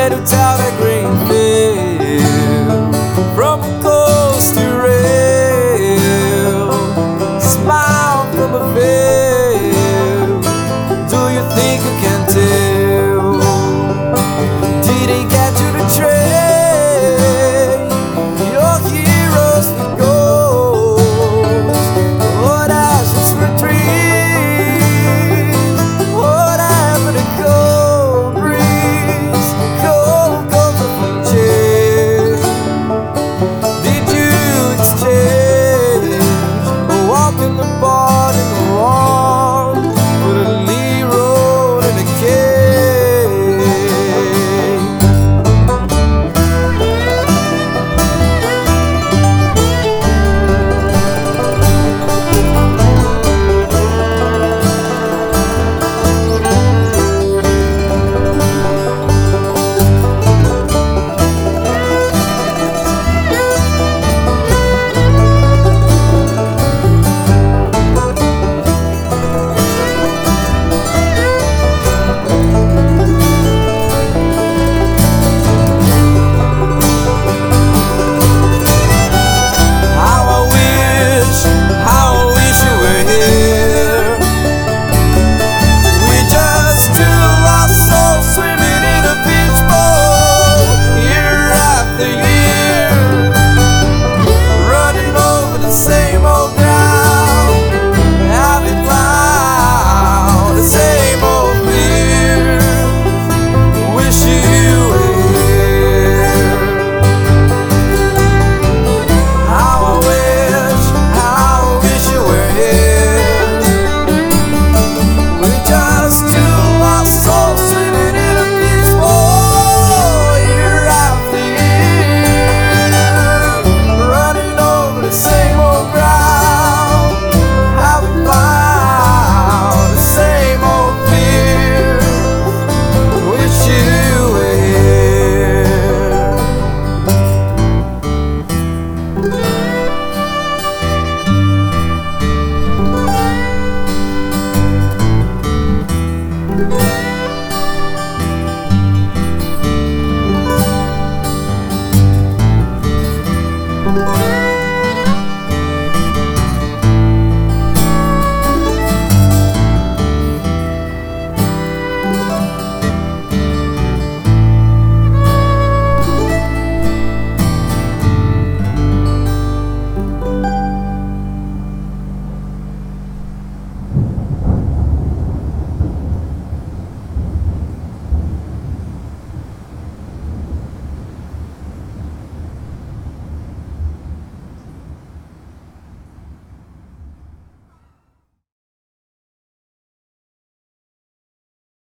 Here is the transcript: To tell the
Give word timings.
To 0.00 0.16
tell 0.24 0.56
the 0.56 0.89